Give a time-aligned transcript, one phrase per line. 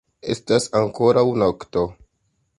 [0.35, 1.87] Estas ankoraŭ nokto.